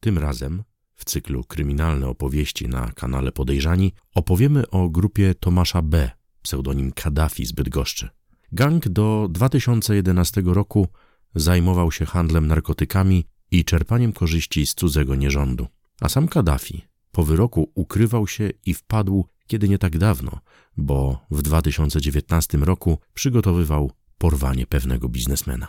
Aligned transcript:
Tym 0.00 0.18
razem 0.18 0.62
w 0.94 1.04
cyklu 1.04 1.44
Kryminalne 1.44 2.08
opowieści 2.08 2.68
na 2.68 2.92
kanale 2.92 3.32
Podejrzani 3.32 3.92
opowiemy 4.14 4.70
o 4.70 4.88
grupie 4.88 5.34
Tomasza 5.34 5.82
B., 5.82 6.10
pseudonim 6.42 6.92
Kaddafi 6.92 7.46
z 7.46 7.52
Bydgoszczy. 7.52 8.08
Gang 8.52 8.88
do 8.88 9.28
2011 9.30 10.42
roku 10.44 10.88
zajmował 11.34 11.92
się 11.92 12.06
handlem 12.06 12.46
narkotykami 12.46 13.24
i 13.50 13.64
czerpaniem 13.64 14.12
korzyści 14.12 14.66
z 14.66 14.74
cudzego 14.74 15.14
nierządu. 15.14 15.66
A 16.00 16.08
sam 16.08 16.28
Kaddafi 16.28 16.84
po 17.12 17.24
wyroku 17.24 17.72
ukrywał 17.74 18.26
się 18.26 18.50
i 18.66 18.74
wpadł 18.74 19.26
kiedy 19.46 19.68
nie 19.68 19.78
tak 19.78 19.98
dawno, 19.98 20.40
bo 20.76 21.26
w 21.30 21.42
2019 21.42 22.58
roku 22.58 22.98
przygotowywał 23.14 23.92
porwanie 24.18 24.66
pewnego 24.66 25.08
biznesmena. 25.08 25.68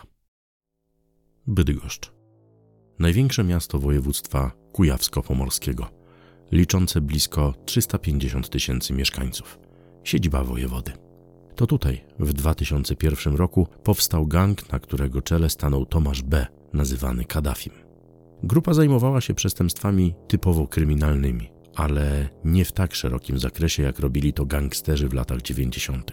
Bydgoszcz. 1.46 2.21
Największe 2.98 3.44
miasto 3.44 3.78
województwa 3.78 4.52
kujawsko-pomorskiego, 4.72 5.86
liczące 6.52 7.00
blisko 7.00 7.54
350 7.64 8.50
tysięcy 8.50 8.92
mieszkańców. 8.92 9.58
Siedziba 10.04 10.44
wojewody. 10.44 10.92
To 11.56 11.66
tutaj 11.66 12.04
w 12.18 12.32
2001 12.32 13.36
roku 13.36 13.66
powstał 13.82 14.26
gang, 14.26 14.72
na 14.72 14.78
którego 14.78 15.22
czele 15.22 15.50
stanął 15.50 15.86
Tomasz 15.86 16.22
B., 16.22 16.46
nazywany 16.72 17.24
Kaddafim. 17.24 17.72
Grupa 18.42 18.74
zajmowała 18.74 19.20
się 19.20 19.34
przestępstwami 19.34 20.14
typowo 20.28 20.66
kryminalnymi, 20.66 21.50
ale 21.74 22.28
nie 22.44 22.64
w 22.64 22.72
tak 22.72 22.94
szerokim 22.94 23.38
zakresie, 23.38 23.82
jak 23.82 23.98
robili 23.98 24.32
to 24.32 24.46
gangsterzy 24.46 25.08
w 25.08 25.14
latach 25.14 25.42
90. 25.42 26.12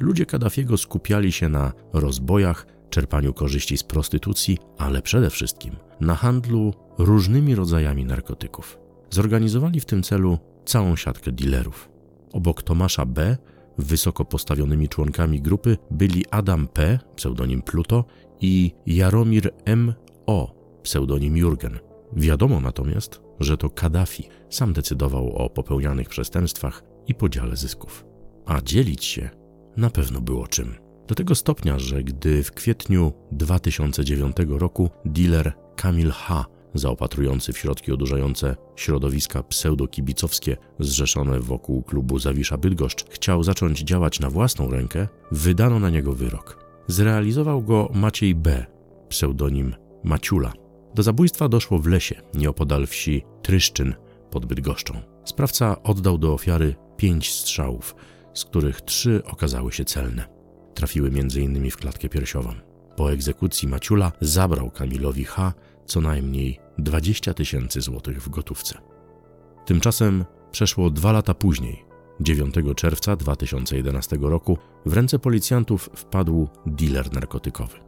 Ludzie 0.00 0.26
Kaddafiego 0.26 0.76
skupiali 0.76 1.32
się 1.32 1.48
na 1.48 1.72
rozbojach, 1.92 2.66
czerpaniu 2.90 3.34
korzyści 3.34 3.76
z 3.76 3.82
prostytucji, 3.82 4.58
ale 4.78 5.02
przede 5.02 5.30
wszystkim 5.30 5.76
na 6.00 6.14
handlu 6.14 6.74
różnymi 6.98 7.54
rodzajami 7.54 8.04
narkotyków. 8.04 8.78
Zorganizowali 9.10 9.80
w 9.80 9.84
tym 9.84 10.02
celu 10.02 10.38
całą 10.64 10.96
siatkę 10.96 11.32
dealerów. 11.32 11.88
Obok 12.32 12.62
Tomasza 12.62 13.06
B. 13.06 13.36
wysoko 13.78 14.24
postawionymi 14.24 14.88
członkami 14.88 15.40
grupy 15.40 15.76
byli 15.90 16.24
Adam 16.30 16.68
P., 16.68 16.98
pseudonim 17.16 17.62
Pluto, 17.62 18.04
i 18.40 18.72
Jaromir 18.86 19.50
M. 19.64 19.94
O., 20.26 20.54
pseudonim 20.82 21.36
Jurgen. 21.36 21.78
Wiadomo 22.12 22.60
natomiast, 22.60 23.20
że 23.40 23.56
to 23.56 23.70
Kaddafi 23.70 24.28
sam 24.50 24.72
decydował 24.72 25.36
o 25.36 25.50
popełnianych 25.50 26.08
przestępstwach 26.08 26.82
i 27.06 27.14
podziale 27.14 27.56
zysków. 27.56 28.04
A 28.46 28.60
dzielić 28.60 29.04
się 29.04 29.30
na 29.76 29.90
pewno 29.90 30.20
było 30.20 30.46
czym. 30.46 30.85
Do 31.08 31.14
tego 31.14 31.34
stopnia, 31.34 31.78
że 31.78 32.04
gdy 32.04 32.42
w 32.42 32.52
kwietniu 32.52 33.12
2009 33.32 34.36
roku 34.48 34.90
dealer 35.04 35.52
Kamil 35.76 36.10
H., 36.10 36.44
zaopatrujący 36.74 37.52
w 37.52 37.58
środki 37.58 37.92
odurzające 37.92 38.56
środowiska 38.76 39.42
pseudokibicowskie 39.42 40.56
zrzeszone 40.78 41.40
wokół 41.40 41.82
klubu 41.82 42.18
Zawisza 42.18 42.56
Bydgoszcz, 42.56 43.04
chciał 43.10 43.42
zacząć 43.42 43.80
działać 43.80 44.20
na 44.20 44.30
własną 44.30 44.70
rękę, 44.70 45.08
wydano 45.32 45.80
na 45.80 45.90
niego 45.90 46.12
wyrok. 46.12 46.66
Zrealizował 46.86 47.62
go 47.62 47.90
Maciej 47.94 48.34
B., 48.34 48.66
pseudonim 49.08 49.74
Maciula. 50.04 50.52
Do 50.94 51.02
zabójstwa 51.02 51.48
doszło 51.48 51.78
w 51.78 51.86
lesie, 51.86 52.22
nieopodal 52.34 52.86
wsi 52.86 53.22
Tryszczyn 53.42 53.94
pod 54.30 54.46
Bydgoszczą. 54.46 54.94
Sprawca 55.24 55.82
oddał 55.82 56.18
do 56.18 56.34
ofiary 56.34 56.74
pięć 56.96 57.32
strzałów, 57.32 57.94
z 58.34 58.44
których 58.44 58.80
trzy 58.80 59.22
okazały 59.24 59.72
się 59.72 59.84
celne. 59.84 60.35
Trafiły 60.76 61.08
m.in. 61.08 61.70
w 61.70 61.76
klatkę 61.76 62.08
piersiową. 62.08 62.54
Po 62.96 63.12
egzekucji 63.12 63.68
Maciula 63.68 64.12
zabrał 64.20 64.70
Kamilowi 64.70 65.24
H. 65.24 65.52
co 65.86 66.00
najmniej 66.00 66.58
20 66.78 67.34
tysięcy 67.34 67.80
złotych 67.80 68.22
w 68.22 68.28
gotówce. 68.28 68.78
Tymczasem 69.66 70.24
przeszło 70.50 70.90
dwa 70.90 71.12
lata 71.12 71.34
później, 71.34 71.84
9 72.20 72.54
czerwca 72.76 73.16
2011 73.16 74.18
roku, 74.20 74.58
w 74.86 74.92
ręce 74.92 75.18
policjantów 75.18 75.90
wpadł 75.94 76.48
dealer 76.66 77.12
narkotykowy. 77.12 77.78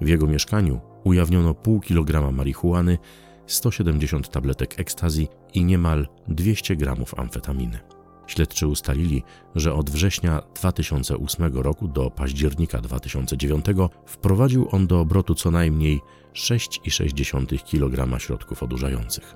W 0.00 0.08
jego 0.08 0.26
mieszkaniu 0.26 0.80
ujawniono 1.04 1.54
pół 1.54 1.80
kilograma 1.80 2.30
marihuany, 2.30 2.98
170 3.46 4.30
tabletek 4.30 4.80
ekstazji 4.80 5.28
i 5.54 5.64
niemal 5.64 6.08
200 6.28 6.76
gramów 6.76 7.18
amfetaminy. 7.18 7.78
Śledczy 8.26 8.66
ustalili, 8.66 9.22
że 9.54 9.74
od 9.74 9.90
września 9.90 10.42
2008 10.54 11.54
roku 11.54 11.88
do 11.88 12.10
października 12.10 12.80
2009 12.80 13.66
wprowadził 14.06 14.68
on 14.70 14.86
do 14.86 15.00
obrotu 15.00 15.34
co 15.34 15.50
najmniej 15.50 16.00
6,6 16.34 17.64
kg 17.70 18.20
środków 18.20 18.62
odurzających. 18.62 19.34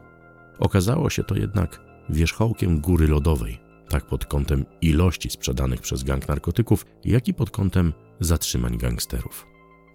Okazało 0.58 1.10
się 1.10 1.24
to 1.24 1.34
jednak 1.34 1.80
wierzchołkiem 2.08 2.80
góry 2.80 3.08
lodowej, 3.08 3.58
tak 3.88 4.06
pod 4.06 4.26
kątem 4.26 4.64
ilości 4.80 5.30
sprzedanych 5.30 5.80
przez 5.80 6.03
gang 6.03 6.28
narkotyków, 6.28 6.86
jak 7.04 7.28
i 7.28 7.34
pod 7.34 7.50
kątem 7.50 7.92
zatrzymań 8.20 8.78
gangsterów. 8.78 9.47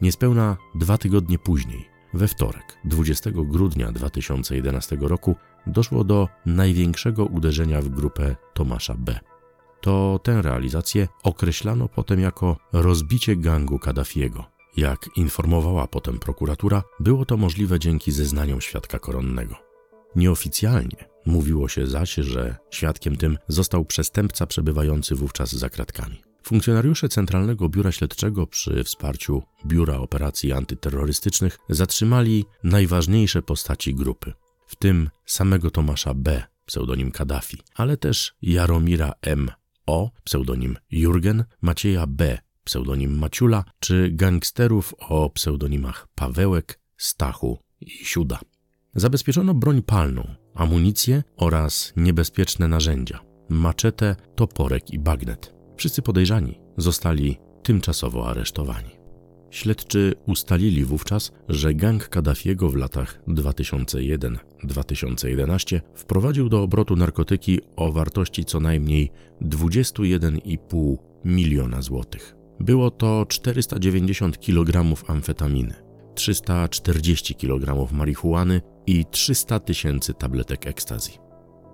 Niespełna 0.01 0.57
dwa 0.75 0.97
tygodnie 0.97 1.39
później, 1.39 1.85
we 2.13 2.27
wtorek, 2.27 2.77
20 2.85 3.31
grudnia 3.33 3.91
2011 3.91 4.97
roku, 5.01 5.35
doszło 5.67 6.03
do 6.03 6.27
największego 6.45 7.25
uderzenia 7.25 7.81
w 7.81 7.89
grupę 7.89 8.35
Tomasza 8.53 8.95
B. 8.97 9.19
To 9.81 10.19
tę 10.23 10.41
realizację 10.41 11.07
określano 11.23 11.87
potem 11.87 12.19
jako 12.19 12.57
rozbicie 12.73 13.35
gangu 13.35 13.79
Kaddafiego. 13.79 14.45
Jak 14.77 15.09
informowała 15.15 15.87
potem 15.87 16.19
prokuratura, 16.19 16.83
było 16.99 17.25
to 17.25 17.37
możliwe 17.37 17.79
dzięki 17.79 18.11
zeznaniom 18.11 18.61
świadka 18.61 18.99
koronnego. 18.99 19.55
Nieoficjalnie 20.15 21.09
mówiło 21.25 21.67
się 21.67 21.87
zaś, 21.87 22.13
że 22.13 22.55
świadkiem 22.71 23.15
tym 23.15 23.37
został 23.47 23.85
przestępca 23.85 24.45
przebywający 24.45 25.15
wówczas 25.15 25.51
za 25.51 25.69
kratkami. 25.69 26.30
Funkcjonariusze 26.51 27.09
Centralnego 27.09 27.69
Biura 27.69 27.91
Śledczego 27.91 28.47
przy 28.47 28.83
wsparciu 28.83 29.43
Biura 29.65 29.97
Operacji 29.97 30.53
Antyterrorystycznych 30.53 31.59
zatrzymali 31.69 32.45
najważniejsze 32.63 33.41
postaci 33.41 33.95
grupy, 33.95 34.33
w 34.67 34.75
tym 34.75 35.09
samego 35.25 35.71
Tomasza 35.71 36.13
B., 36.13 36.43
pseudonim 36.65 37.11
Kaddafi, 37.11 37.57
ale 37.75 37.97
też 37.97 38.35
Jaromira 38.41 39.11
M. 39.21 39.51
O., 39.85 40.11
pseudonim 40.23 40.77
Jurgen, 40.89 41.43
Macieja 41.61 42.07
B., 42.07 42.37
pseudonim 42.63 43.17
Maciula, 43.17 43.63
czy 43.79 44.09
gangsterów 44.13 44.93
o 44.99 45.29
pseudonimach 45.29 46.07
Pawełek, 46.15 46.79
Stachu 46.97 47.59
i 47.81 47.89
Siuda. 47.89 48.39
Zabezpieczono 48.95 49.53
broń 49.53 49.81
palną, 49.81 50.35
amunicję 50.55 51.23
oraz 51.37 51.93
niebezpieczne 51.95 52.67
narzędzia 52.67 53.19
maczetę, 53.49 54.15
toporek 54.35 54.93
i 54.93 54.99
bagnet. 54.99 55.60
Wszyscy 55.75 56.01
podejrzani 56.01 56.59
zostali 56.77 57.37
tymczasowo 57.63 58.29
aresztowani. 58.29 59.01
Śledczy 59.51 60.13
ustalili 60.27 60.85
wówczas, 60.85 61.31
że 61.49 61.73
gang 61.73 62.09
Kaddafiego 62.09 62.69
w 62.69 62.75
latach 62.75 63.21
2001-2011 63.27 65.81
wprowadził 65.95 66.49
do 66.49 66.63
obrotu 66.63 66.95
narkotyki 66.95 67.59
o 67.75 67.91
wartości 67.91 68.45
co 68.45 68.59
najmniej 68.59 69.11
21,5 69.41 70.97
miliona 71.25 71.81
złotych. 71.81 72.35
Było 72.59 72.91
to 72.91 73.25
490 73.25 74.39
kg 74.39 74.95
amfetaminy, 75.07 75.73
340 76.15 77.35
kg 77.35 77.91
marihuany 77.91 78.61
i 78.87 79.05
300 79.11 79.59
tysięcy 79.59 80.13
tabletek 80.13 80.67
ekstazji. 80.67 81.17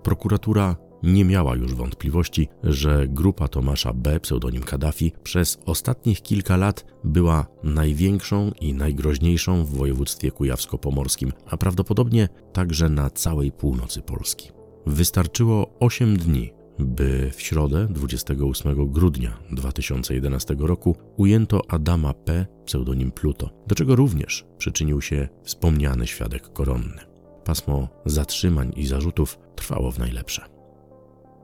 Prokuratura 0.02 0.76
nie 1.02 1.24
miała 1.24 1.56
już 1.56 1.74
wątpliwości, 1.74 2.48
że 2.62 3.06
grupa 3.08 3.48
Tomasza 3.48 3.92
B., 3.92 4.20
pseudonim 4.20 4.62
Kaddafi, 4.62 5.12
przez 5.22 5.58
ostatnich 5.66 6.22
kilka 6.22 6.56
lat 6.56 6.86
była 7.04 7.46
największą 7.64 8.50
i 8.60 8.74
najgroźniejszą 8.74 9.64
w 9.64 9.70
województwie 9.70 10.30
kujawsko-pomorskim, 10.30 11.32
a 11.46 11.56
prawdopodobnie 11.56 12.28
także 12.52 12.88
na 12.88 13.10
całej 13.10 13.52
północy 13.52 14.02
Polski. 14.02 14.50
Wystarczyło 14.86 15.78
8 15.80 16.16
dni, 16.16 16.52
by 16.78 17.30
w 17.34 17.42
środę 17.42 17.86
28 17.90 18.92
grudnia 18.92 19.38
2011 19.50 20.56
roku 20.58 20.96
ujęto 21.16 21.62
Adama 21.68 22.14
P., 22.14 22.46
pseudonim 22.64 23.12
Pluto, 23.12 23.50
do 23.66 23.74
czego 23.74 23.96
również 23.96 24.46
przyczynił 24.58 25.00
się 25.00 25.28
wspomniany 25.44 26.06
świadek 26.06 26.52
koronny. 26.52 27.00
Pasmo 27.44 27.88
zatrzymań 28.06 28.72
i 28.76 28.86
zarzutów 28.86 29.38
trwało 29.56 29.92
w 29.92 29.98
najlepsze. 29.98 30.57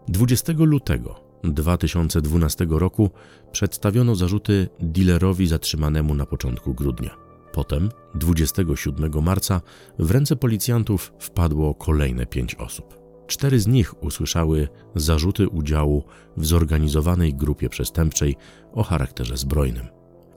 20 0.08 0.52
lutego 0.58 1.20
2012 1.44 2.66
roku 2.70 3.10
przedstawiono 3.52 4.14
zarzuty 4.14 4.68
dealerowi 4.80 5.46
zatrzymanemu 5.46 6.14
na 6.14 6.26
początku 6.26 6.74
grudnia. 6.74 7.16
Potem, 7.52 7.90
27 8.14 9.22
marca, 9.22 9.60
w 9.98 10.10
ręce 10.10 10.36
policjantów 10.36 11.12
wpadło 11.18 11.74
kolejne 11.74 12.26
pięć 12.26 12.54
osób. 12.54 12.98
Cztery 13.26 13.60
z 13.60 13.66
nich 13.66 14.02
usłyszały 14.02 14.68
zarzuty 14.94 15.48
udziału 15.48 16.04
w 16.36 16.46
zorganizowanej 16.46 17.34
grupie 17.34 17.68
przestępczej 17.68 18.36
o 18.72 18.82
charakterze 18.82 19.36
zbrojnym, 19.36 19.86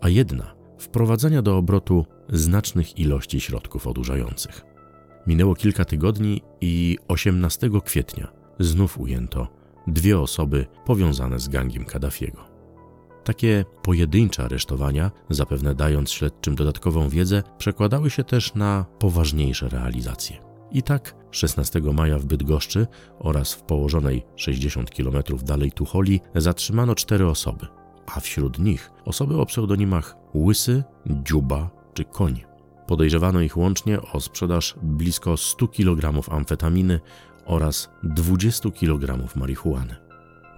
a 0.01 0.09
jedna 0.09 0.55
wprowadzenia 0.79 1.41
do 1.41 1.57
obrotu 1.57 2.05
znacznych 2.29 2.99
ilości 2.99 3.39
środków 3.39 3.87
odurzających. 3.87 4.61
Minęło 5.27 5.55
kilka 5.55 5.85
tygodni 5.85 6.41
i 6.61 6.97
18 7.07 7.69
kwietnia 7.85 8.27
znów 8.59 8.99
ujęto 8.99 9.56
dwie 9.87 10.19
osoby 10.19 10.65
powiązane 10.85 11.39
z 11.39 11.47
gangiem 11.47 11.85
Kaddafiego. 11.85 12.57
Takie 13.23 13.65
pojedyncze 13.83 14.43
aresztowania, 14.43 15.11
zapewne 15.29 15.75
dając 15.75 16.11
śledczym 16.11 16.55
dodatkową 16.55 17.09
wiedzę, 17.09 17.43
przekładały 17.57 18.09
się 18.09 18.23
też 18.23 18.55
na 18.55 18.85
poważniejsze 18.99 19.69
realizacje. 19.69 20.37
I 20.71 20.83
tak 20.83 21.15
16 21.31 21.81
maja 21.81 22.19
w 22.19 22.25
Bydgoszczy 22.25 22.87
oraz 23.19 23.53
w 23.53 23.61
położonej 23.61 24.25
60 24.35 24.89
km 24.89 25.23
dalej 25.43 25.71
Tucholi 25.71 26.21
zatrzymano 26.35 26.95
cztery 26.95 27.27
osoby, 27.27 27.67
a 28.15 28.19
wśród 28.19 28.59
nich 28.59 28.91
osoby 29.05 29.37
o 29.37 29.45
pseudonimach 29.45 30.15
Łysy, 30.35 30.83
Dziuba 31.05 31.69
czy 31.93 32.03
Koń. 32.03 32.43
Podejrzewano 32.87 33.41
ich 33.41 33.57
łącznie 33.57 34.01
o 34.01 34.19
sprzedaż 34.21 34.75
blisko 34.81 35.37
100 35.37 35.67
kg 35.67 36.31
amfetaminy 36.31 36.99
oraz 37.47 37.89
20 38.03 38.71
kg 38.71 39.35
marihuany. 39.35 39.95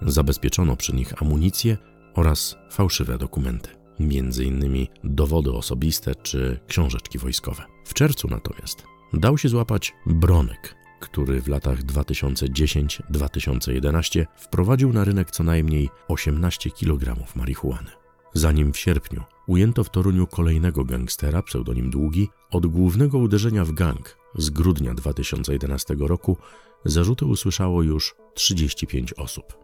Zabezpieczono 0.02 0.76
przy 0.76 0.96
nich 0.96 1.22
amunicję 1.22 1.78
oraz 2.16 2.56
fałszywe 2.72 3.18
dokumenty, 3.18 3.70
m.in. 4.00 4.88
dowody 5.04 5.52
osobiste 5.52 6.16
czy 6.16 6.60
książeczki 6.68 7.20
wojskowe. 7.20 7.64
W 7.86 7.94
czerwcu 7.94 8.28
natomiast 8.28 8.84
dał 9.14 9.38
się 9.38 9.50
złapać 9.50 9.94
Bronek, 10.06 10.76
który 11.00 11.42
w 11.42 11.48
latach 11.48 11.84
2010-2011 11.84 14.26
wprowadził 14.38 14.94
na 14.94 15.04
rynek 15.04 15.32
co 15.32 15.44
najmniej 15.44 15.90
18 16.08 16.72
kg 16.72 17.16
marihuany. 17.36 17.90
Zanim 18.34 18.74
w 18.74 18.78
sierpniu 18.78 19.24
ujęto 19.48 19.84
w 19.84 19.90
Toruniu 19.90 20.28
kolejnego 20.28 20.86
gangstera, 20.86 21.42
pseudonim 21.42 21.90
Długi, 21.90 22.30
od 22.52 22.68
głównego 22.68 23.18
uderzenia 23.18 23.66
w 23.66 23.72
gang 23.72 24.19
z 24.36 24.50
grudnia 24.50 24.94
2011 24.94 25.96
roku 26.00 26.38
zarzuty 26.86 27.26
usłyszało 27.26 27.84
już 27.84 28.16
35 28.34 29.14
osób. 29.14 29.58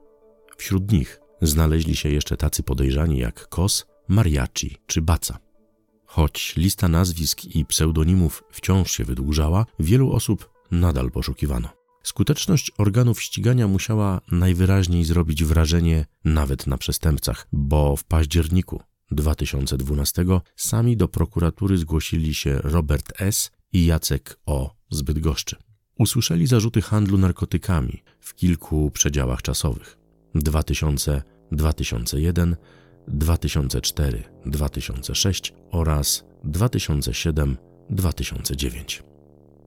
Wśród 0.58 0.92
nich 0.92 1.20
znaleźli 1.42 1.96
się 1.96 2.10
jeszcze 2.10 2.38
tacy 2.38 2.64
podejrzani 2.64 3.18
jak 3.18 3.48
Kos, 3.50 3.86
Mariachi 4.08 4.78
czy 4.88 5.02
Baca. 5.02 5.40
Choć 6.06 6.54
lista 6.58 6.88
nazwisk 6.88 7.46
i 7.46 7.66
pseudonimów 7.66 8.44
wciąż 8.52 8.92
się 8.92 9.06
wydłużała, 9.06 9.66
wielu 9.80 10.12
osób 10.12 10.50
nadal 10.72 11.12
poszukiwano. 11.12 11.70
Skuteczność 12.04 12.72
organów 12.78 13.22
ścigania 13.22 13.68
musiała 13.68 14.22
najwyraźniej 14.32 15.04
zrobić 15.04 15.44
wrażenie 15.44 16.06
nawet 16.26 16.68
na 16.68 16.78
przestępcach, 16.78 17.48
bo 17.52 17.96
w 17.96 18.04
październiku 18.04 18.82
2012 19.12 20.26
sami 20.56 20.98
do 20.98 21.08
prokuratury 21.08 21.78
zgłosili 21.78 22.34
się 22.34 22.60
Robert 22.64 23.14
S. 23.22 23.52
i 23.76 23.86
Jacek 23.86 24.40
O. 24.46 24.76
z 24.90 25.02
Bydgoszczy. 25.02 25.56
Usłyszeli 26.00 26.48
zarzuty 26.48 26.82
handlu 26.82 27.18
narkotykami 27.18 28.04
w 28.20 28.36
kilku 28.36 28.92
przedziałach 28.92 29.42
czasowych 29.42 29.98
2000, 30.36 31.22
2001, 31.52 32.56
2004, 33.08 34.24
2006 34.46 35.54
oraz 35.72 36.24
2007, 36.44 37.58
2009. 37.90 39.04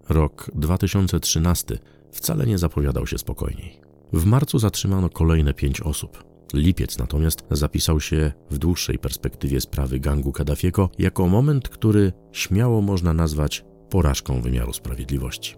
Rok 0.09 0.51
2013 0.55 1.79
wcale 2.13 2.47
nie 2.47 2.59
zapowiadał 2.59 3.07
się 3.07 3.19
spokojniej. 3.19 3.81
W 4.13 4.25
marcu 4.25 4.59
zatrzymano 4.59 5.09
kolejne 5.09 5.55
pięć 5.55 5.81
osób. 5.81 6.25
Lipiec 6.55 6.99
natomiast 6.99 7.45
zapisał 7.51 8.01
się 8.01 8.33
w 8.51 8.59
dłuższej 8.59 8.99
perspektywie 8.99 9.61
sprawy 9.61 10.01
gangu 10.01 10.33
Kaddafiego 10.33 10.91
jako 10.99 11.29
moment, 11.29 11.69
który 11.69 12.13
śmiało 12.33 12.83
można 12.83 13.13
nazwać 13.13 13.65
porażką 13.91 14.41
wymiaru 14.41 14.73
sprawiedliwości. 14.73 15.57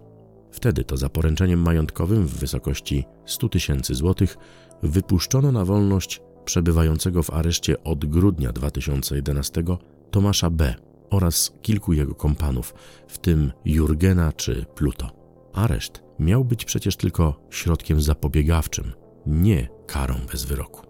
Wtedy 0.51 0.83
to 0.83 0.97
za 0.97 1.09
poręczeniem 1.09 1.61
majątkowym 1.61 2.27
w 2.27 2.39
wysokości 2.39 3.05
100 3.25 3.49
tysięcy 3.49 3.95
złotych 3.95 4.37
wypuszczono 4.83 5.51
na 5.51 5.65
wolność 5.65 6.21
przebywającego 6.45 7.23
w 7.23 7.29
areszcie 7.29 7.83
od 7.83 8.05
grudnia 8.05 8.51
2011 8.51 9.63
Tomasza 10.11 10.49
B. 10.49 10.75
oraz 11.09 11.51
kilku 11.61 11.93
jego 11.93 12.15
kompanów, 12.15 12.73
w 13.07 13.17
tym 13.17 13.51
Jurgena 13.65 14.31
czy 14.31 14.65
Pluto. 14.75 15.09
Areszt 15.53 16.03
miał 16.19 16.45
być 16.45 16.65
przecież 16.65 16.95
tylko 16.95 17.47
środkiem 17.49 18.01
zapobiegawczym, 18.01 18.91
nie 19.25 19.69
karą 19.87 20.15
bez 20.31 20.45
wyroku. 20.45 20.81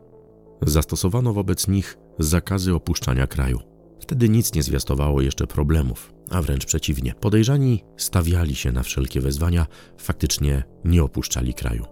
Zastosowano 0.62 1.34
wobec 1.34 1.68
nich 1.68 1.98
zakazy 2.20 2.74
opuszczania 2.74 3.28
kraju. 3.28 3.71
Wtedy 4.02 4.30
nic 4.30 4.54
nie 4.54 4.64
zwiastowało 4.64 5.22
jeszcze 5.22 5.48
problemów, 5.48 6.14
a 6.30 6.42
wręcz 6.42 6.66
przeciwnie. 6.66 7.14
Podejrzani 7.20 7.84
stawiali 7.98 8.56
się 8.56 8.72
na 8.72 8.84
wszelkie 8.84 9.22
wezwania, 9.22 9.68
faktycznie 9.98 10.64
nie 10.86 11.04
opuszczali 11.04 11.54
kraju. 11.54 11.86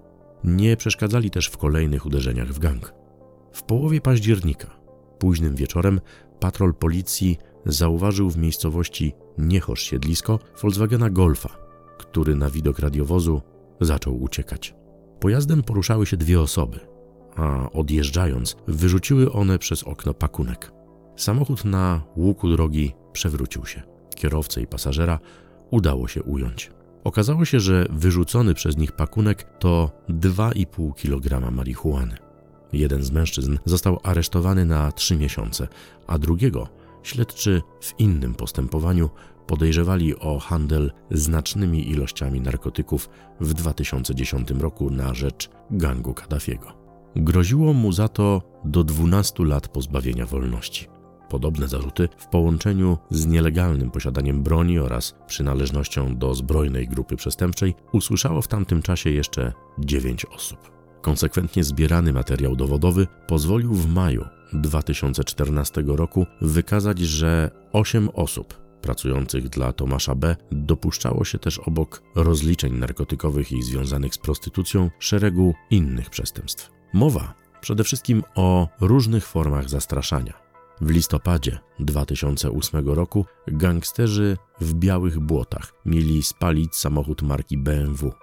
Nie 0.44 0.78
przeszkadzali 0.78 1.30
też 1.30 1.48
w 1.48 1.58
kolejnych 1.58 2.06
uderzeniach 2.06 2.48
w 2.48 2.60
gang. 2.60 2.94
W 3.54 3.64
połowie 3.64 4.02
października, 4.02 4.80
późnym 5.20 5.56
wieczorem, 5.56 6.02
patrol 6.40 6.74
policji 6.74 7.38
zauważył 7.66 8.30
w 8.30 8.38
miejscowości 8.38 9.14
Niechosz 9.38 9.82
siedlisko 9.84 10.40
Volkswagena 10.62 11.10
Golfa, 11.10 11.50
który 11.98 12.36
na 12.36 12.50
widok 12.50 12.80
radiowozu 12.80 13.42
zaczął 13.82 14.24
uciekać. 14.24 14.76
Pojazdem 15.20 15.64
poruszały 15.64 16.06
się 16.06 16.18
dwie 16.18 16.42
osoby, 16.42 16.80
a 17.36 17.72
odjeżdżając 17.72 18.58
wyrzuciły 18.68 19.32
one 19.32 19.60
przez 19.60 19.84
okno 19.84 20.14
pakunek. 20.14 20.79
Samochód 21.20 21.66
na 21.66 22.02
łuku 22.16 22.50
drogi 22.50 22.94
przewrócił 23.14 23.66
się. 23.66 23.82
Kierowcę 24.16 24.62
i 24.62 24.68
pasażera 24.68 25.20
udało 25.72 26.08
się 26.08 26.24
ująć. 26.24 26.72
Okazało 27.04 27.46
się, 27.46 27.60
że 27.60 27.86
wyrzucony 27.90 28.54
przez 28.54 28.78
nich 28.78 28.92
pakunek 28.92 29.58
to 29.60 29.92
2,5 30.10 30.94
kg 30.96 31.52
marihuany. 31.52 32.18
Jeden 32.74 33.04
z 33.04 33.12
mężczyzn 33.12 33.58
został 33.66 34.00
aresztowany 34.04 34.66
na 34.66 34.92
trzy 34.92 35.16
miesiące, 35.16 35.68
a 36.08 36.18
drugiego 36.18 36.68
śledczy 37.04 37.62
w 37.82 38.00
innym 38.00 38.34
postępowaniu 38.34 39.10
podejrzewali 39.48 40.20
o 40.20 40.40
handel 40.40 40.92
znacznymi 41.12 41.90
ilościami 41.90 42.42
narkotyków 42.42 43.10
w 43.40 43.54
2010 43.54 44.52
roku 44.52 44.90
na 44.90 45.14
rzecz 45.14 45.50
gangu 45.72 46.14
Kaddafiego. 46.14 46.74
Groziło 47.16 47.74
mu 47.74 47.92
za 47.92 48.08
to 48.08 48.42
do 48.66 48.84
12 48.84 49.46
lat 49.46 49.68
pozbawienia 49.68 50.26
wolności. 50.26 50.99
Podobne 51.30 51.68
zarzuty 51.68 52.10
w 52.18 52.28
połączeniu 52.28 52.98
z 53.10 53.26
nielegalnym 53.26 53.92
posiadaniem 53.92 54.44
broni 54.44 54.80
oraz 54.80 55.16
przynależnością 55.28 56.18
do 56.18 56.36
zbrojnej 56.36 56.88
grupy 56.88 57.16
przestępczej 57.16 57.76
usłyszało 57.92 58.42
w 58.42 58.48
tamtym 58.48 58.82
czasie 58.82 59.10
jeszcze 59.10 59.54
9 59.80 60.26
osób. 60.26 60.72
Konsekwentnie 61.02 61.64
zbierany 61.64 62.14
materiał 62.14 62.56
dowodowy 62.56 63.08
pozwolił 63.28 63.74
w 63.74 63.94
maju 63.94 64.26
2014 64.54 65.84
roku 65.88 66.26
wykazać, 66.42 67.00
że 67.00 67.52
8 67.74 68.10
osób 68.14 68.70
pracujących 68.82 69.50
dla 69.50 69.74
Tomasza 69.74 70.16
B. 70.16 70.36
dopuszczało 70.52 71.26
się 71.26 71.40
też 71.40 71.60
obok 71.60 72.04
rozliczeń 72.16 72.74
narkotykowych 72.74 73.52
i 73.52 73.64
związanych 73.64 74.14
z 74.14 74.18
prostytucją 74.18 74.90
szeregu 75.00 75.54
innych 75.70 76.10
przestępstw. 76.10 76.72
Mowa 76.94 77.34
przede 77.62 77.84
wszystkim 77.84 78.24
o 78.36 78.68
różnych 78.82 79.28
formach 79.28 79.70
zastraszania. 79.70 80.49
W 80.82 80.90
listopadzie 80.90 81.60
2008 81.80 82.90
roku 82.90 83.26
gangsterzy 83.48 84.38
w 84.62 84.74
Białych 84.74 85.20
Błotach 85.20 85.74
mieli 85.86 86.24
spalić 86.24 86.76
samochód 86.76 87.22
marki 87.22 87.58
BMW, 87.58 88.14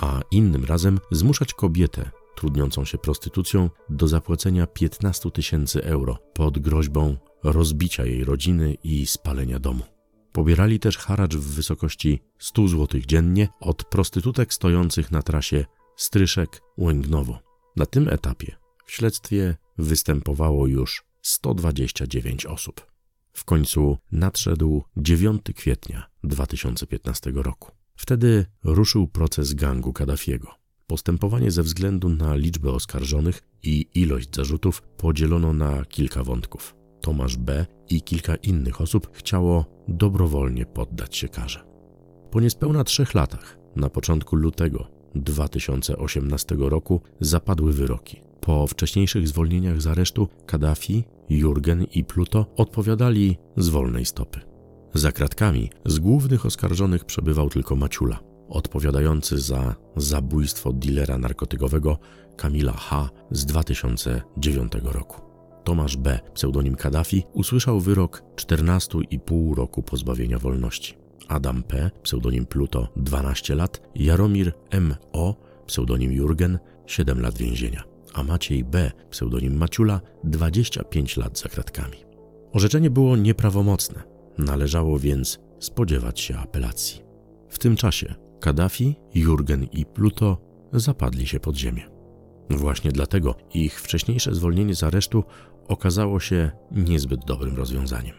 a 0.00 0.20
innym 0.30 0.64
razem 0.64 1.00
zmuszać 1.10 1.54
kobietę 1.54 2.10
trudniącą 2.36 2.84
się 2.84 2.98
prostytucją 2.98 3.70
do 3.88 4.08
zapłacenia 4.08 4.66
15 4.66 5.30
tysięcy 5.30 5.84
euro 5.84 6.18
pod 6.34 6.58
groźbą 6.58 7.16
rozbicia 7.44 8.04
jej 8.04 8.24
rodziny 8.24 8.74
i 8.84 9.06
spalenia 9.06 9.58
domu. 9.58 9.84
Pobierali 10.32 10.78
też 10.78 10.98
haracz 10.98 11.36
w 11.36 11.54
wysokości 11.54 12.22
100 12.38 12.68
zł 12.68 13.00
dziennie 13.06 13.48
od 13.60 13.84
prostytutek 13.84 14.54
stojących 14.54 15.10
na 15.10 15.22
trasie 15.22 15.64
Stryszek-Łęgnowo. 15.98 17.34
Na 17.76 17.86
tym 17.86 18.08
etapie 18.08 18.56
w 18.86 18.92
śledztwie 18.92 19.56
występowało 19.78 20.66
już 20.66 21.04
129 21.26 22.46
osób. 22.46 22.86
W 23.32 23.44
końcu 23.44 23.98
nadszedł 24.12 24.82
9 24.96 25.42
kwietnia 25.54 26.10
2015 26.24 27.32
roku. 27.34 27.70
Wtedy 27.96 28.46
ruszył 28.64 29.08
proces 29.08 29.54
gangu 29.54 29.92
Kaddafiego. 29.92 30.54
Postępowanie 30.86 31.50
ze 31.50 31.62
względu 31.62 32.08
na 32.08 32.34
liczbę 32.34 32.70
oskarżonych 32.70 33.42
i 33.62 33.86
ilość 33.94 34.34
zarzutów 34.34 34.82
podzielono 34.82 35.52
na 35.52 35.84
kilka 35.84 36.24
wątków. 36.24 36.74
Tomasz 37.00 37.36
B. 37.36 37.66
i 37.88 38.02
kilka 38.02 38.36
innych 38.36 38.80
osób 38.80 39.16
chciało 39.16 39.66
dobrowolnie 39.88 40.66
poddać 40.66 41.16
się 41.16 41.28
karze. 41.28 41.64
Po 42.30 42.40
niespełna 42.40 42.84
trzech 42.84 43.14
latach, 43.14 43.58
na 43.76 43.90
początku 43.90 44.36
lutego 44.36 44.86
2018 45.14 46.56
roku, 46.58 47.00
zapadły 47.20 47.72
wyroki. 47.72 48.20
Po 48.44 48.66
wcześniejszych 48.66 49.28
zwolnieniach 49.28 49.82
z 49.82 49.86
aresztu 49.86 50.28
Kaddafi, 50.46 51.04
Jurgen 51.28 51.84
i 51.84 52.04
Pluto 52.04 52.46
odpowiadali 52.56 53.36
z 53.56 53.68
wolnej 53.68 54.04
stopy. 54.04 54.40
Za 54.94 55.12
kratkami 55.12 55.70
z 55.86 55.98
głównych 55.98 56.46
oskarżonych 56.46 57.04
przebywał 57.04 57.50
tylko 57.50 57.76
Maciula, 57.76 58.20
odpowiadający 58.48 59.38
za 59.38 59.74
zabójstwo 59.96 60.72
dealera 60.72 61.18
narkotykowego 61.18 61.98
Kamila 62.36 62.72
H. 62.72 63.10
z 63.30 63.46
2009 63.46 64.72
roku. 64.82 65.20
Tomasz 65.64 65.96
B., 65.96 66.20
pseudonim 66.34 66.74
Kaddafi, 66.74 67.24
usłyszał 67.32 67.80
wyrok 67.80 68.22
14,5 68.36 69.54
roku 69.54 69.82
pozbawienia 69.82 70.38
wolności. 70.38 70.94
Adam 71.28 71.62
P., 71.62 71.90
pseudonim 72.02 72.46
Pluto 72.46 72.88
12 72.96 73.54
lat, 73.54 73.82
Jaromir 73.94 74.52
M.O., 74.70 75.34
pseudonim 75.66 76.12
Jurgen 76.12 76.58
7 76.86 77.20
lat 77.20 77.38
więzienia, 77.38 77.93
a 78.14 78.22
Maciej 78.22 78.64
B., 78.64 78.92
pseudonim 79.10 79.56
Maciula 79.56 80.00
25 80.24 81.16
lat 81.16 81.38
za 81.38 81.48
kratkami. 81.48 81.96
Orzeczenie 82.52 82.90
było 82.90 83.16
nieprawomocne, 83.16 84.02
należało 84.38 84.98
więc 84.98 85.38
spodziewać 85.58 86.20
się 86.20 86.36
apelacji. 86.36 87.02
W 87.48 87.58
tym 87.58 87.76
czasie 87.76 88.14
Kaddafi, 88.40 88.96
Jurgen 89.14 89.64
i 89.64 89.86
Pluto 89.86 90.38
zapadli 90.72 91.26
się 91.26 91.40
pod 91.40 91.56
ziemię. 91.56 91.82
Właśnie 92.50 92.92
dlatego 92.92 93.34
ich 93.54 93.80
wcześniejsze 93.80 94.34
zwolnienie 94.34 94.74
z 94.74 94.82
aresztu 94.82 95.24
okazało 95.68 96.20
się 96.20 96.50
niezbyt 96.70 97.20
dobrym 97.26 97.56
rozwiązaniem. 97.56 98.14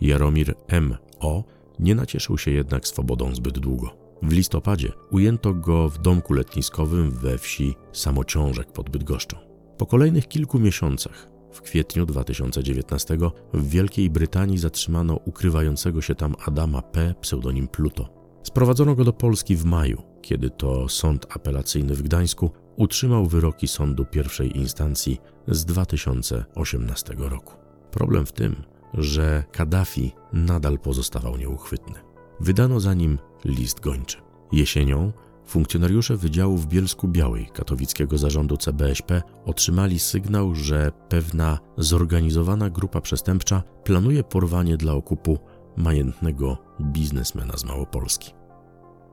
Jaromir 0.00 0.54
M.O. 0.68 1.44
nie 1.78 1.94
nacieszył 1.94 2.38
się 2.38 2.50
jednak 2.50 2.88
swobodą 2.88 3.34
zbyt 3.34 3.58
długo. 3.58 4.05
W 4.22 4.32
listopadzie 4.32 4.92
ujęto 5.10 5.54
go 5.54 5.88
w 5.88 5.98
domku 5.98 6.34
letniskowym 6.34 7.10
we 7.10 7.38
wsi 7.38 7.74
Samociążek 7.92 8.72
pod 8.72 8.90
Bydgoszczą. 8.90 9.36
Po 9.78 9.86
kolejnych 9.86 10.28
kilku 10.28 10.58
miesiącach, 10.58 11.28
w 11.52 11.62
kwietniu 11.62 12.06
2019, 12.06 13.18
w 13.54 13.68
Wielkiej 13.68 14.10
Brytanii 14.10 14.58
zatrzymano 14.58 15.16
ukrywającego 15.24 16.02
się 16.02 16.14
tam 16.14 16.34
Adama 16.46 16.82
P., 16.82 17.14
pseudonim 17.20 17.68
Pluto. 17.68 18.08
Sprowadzono 18.42 18.94
go 18.94 19.04
do 19.04 19.12
Polski 19.12 19.56
w 19.56 19.64
maju, 19.64 20.02
kiedy 20.22 20.50
to 20.50 20.88
sąd 20.88 21.26
apelacyjny 21.30 21.94
w 21.94 22.02
Gdańsku 22.02 22.50
utrzymał 22.76 23.26
wyroki 23.26 23.68
sądu 23.68 24.04
pierwszej 24.04 24.58
instancji 24.58 25.20
z 25.48 25.64
2018 25.64 27.14
roku. 27.18 27.54
Problem 27.90 28.26
w 28.26 28.32
tym, 28.32 28.62
że 28.94 29.44
Kaddafi 29.52 30.12
nadal 30.32 30.78
pozostawał 30.78 31.36
nieuchwytny. 31.36 32.05
Wydano 32.40 32.80
za 32.80 32.94
nim 32.94 33.18
list 33.44 33.80
gończy. 33.80 34.16
Jesienią 34.52 35.12
funkcjonariusze 35.46 36.16
Wydziału 36.16 36.56
w 36.56 36.66
Bielsku 36.66 37.08
Białej 37.08 37.46
katowickiego 37.46 38.18
zarządu 38.18 38.56
CBŚP 38.56 39.22
otrzymali 39.44 39.98
sygnał, 39.98 40.54
że 40.54 40.92
pewna 41.08 41.58
zorganizowana 41.76 42.70
grupa 42.70 43.00
przestępcza 43.00 43.62
planuje 43.84 44.24
porwanie 44.24 44.76
dla 44.76 44.92
okupu 44.92 45.38
majętnego 45.76 46.58
biznesmena 46.80 47.56
z 47.56 47.64
Małopolski. 47.64 48.34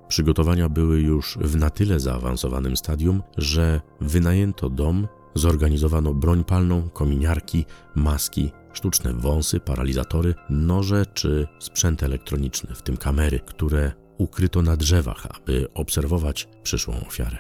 Przygotowania 0.08 0.70
były 0.70 1.00
już 1.02 1.38
w 1.42 1.56
na 1.56 1.70
tyle 1.70 2.00
zaawansowanym 2.00 2.78
stadium, 2.78 3.24
że 3.38 3.82
wynajęto 4.02 4.70
dom, 4.70 5.08
zorganizowano 5.36 6.14
broń 6.14 6.44
palną, 6.44 6.90
kominiarki, 6.90 7.66
maski, 7.96 8.52
sztuczne 8.74 9.14
wąsy, 9.14 9.60
paralizatory, 9.60 10.36
noże 10.50 11.06
czy 11.06 11.48
sprzęt 11.60 12.04
elektroniczny, 12.04 12.76
w 12.76 12.82
tym 12.82 12.98
kamery, 12.98 13.40
które 13.40 13.92
ukryto 14.18 14.62
na 14.62 14.78
drzewach, 14.78 15.28
aby 15.36 15.68
obserwować 15.74 16.48
przyszłą 16.64 17.06
ofiarę. 17.08 17.38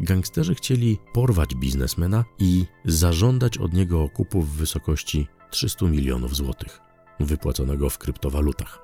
Gangsterzy 0.00 0.54
chcieli 0.54 0.98
porwać 1.12 1.54
biznesmena 1.54 2.24
i 2.38 2.64
zażądać 2.84 3.58
od 3.58 3.72
niego 3.72 4.02
okupu 4.02 4.42
w 4.42 4.50
wysokości 4.56 5.26
300 5.50 5.86
milionów 5.86 6.36
złotych, 6.36 6.80
wypłaconego 7.20 7.90
w 7.90 7.98
kryptowalutach. 7.98 8.78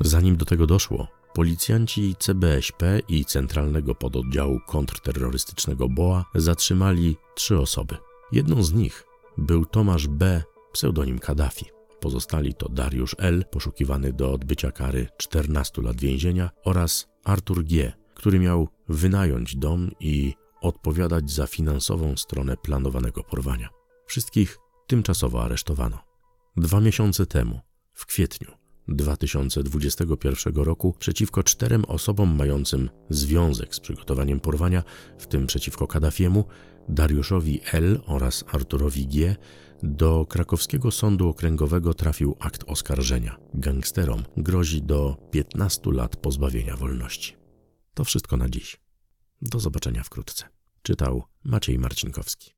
Zanim 0.00 0.36
do 0.36 0.44
tego 0.44 0.66
doszło, 0.66 1.08
policjanci 1.36 2.16
CBŚP 2.18 3.00
i 3.08 3.24
Centralnego 3.24 3.94
Pododdziału 3.94 4.60
Kontrterrorystycznego 4.66 5.88
BOA 5.88 6.24
zatrzymali 6.34 7.16
trzy 7.34 7.58
osoby. 7.58 7.96
Jedną 8.32 8.62
z 8.62 8.72
nich 8.72 9.04
był 9.38 9.64
Tomasz 9.64 10.08
B., 10.08 10.42
pseudonim 10.72 11.18
Kaddafi. 11.18 11.66
Pozostali 12.00 12.54
to 12.54 12.68
Dariusz 12.68 13.16
L., 13.18 13.44
poszukiwany 13.50 14.12
do 14.12 14.32
odbycia 14.32 14.72
kary 14.72 15.08
14 15.16 15.82
lat 15.82 16.00
więzienia, 16.00 16.50
oraz 16.64 17.08
Artur 17.24 17.64
G., 17.64 17.92
który 18.14 18.38
miał 18.38 18.68
wynająć 18.88 19.56
dom 19.56 19.90
i 20.00 20.34
odpowiadać 20.60 21.30
za 21.30 21.46
finansową 21.46 22.16
stronę 22.16 22.56
planowanego 22.56 23.24
porwania. 23.24 23.68
Wszystkich 24.06 24.58
tymczasowo 24.86 25.44
aresztowano. 25.44 25.98
Dwa 26.56 26.80
miesiące 26.80 27.26
temu, 27.26 27.60
w 27.94 28.06
kwietniu 28.06 28.55
2021 28.88 30.54
roku, 30.54 30.94
przeciwko 30.98 31.42
czterem 31.42 31.84
osobom 31.84 32.36
mającym 32.36 32.90
związek 33.10 33.74
z 33.74 33.80
przygotowaniem 33.80 34.40
porwania, 34.40 34.82
w 35.18 35.26
tym 35.26 35.46
przeciwko 35.46 35.86
Kaddafiemu, 35.86 36.44
Dariuszowi 36.88 37.60
L. 37.72 38.00
oraz 38.06 38.44
Arturowi 38.52 39.06
G., 39.06 39.36
do 39.82 40.26
krakowskiego 40.26 40.90
sądu 40.90 41.28
okręgowego 41.28 41.94
trafił 41.94 42.36
akt 42.40 42.64
oskarżenia. 42.66 43.36
Gangsterom 43.54 44.22
grozi 44.36 44.82
do 44.82 45.16
15 45.30 45.92
lat 45.92 46.16
pozbawienia 46.16 46.76
wolności. 46.76 47.36
To 47.94 48.04
wszystko 48.04 48.36
na 48.36 48.48
dziś. 48.48 48.80
Do 49.42 49.60
zobaczenia 49.60 50.02
wkrótce. 50.02 50.44
Czytał 50.82 51.22
Maciej 51.44 51.78
Marcinkowski. 51.78 52.55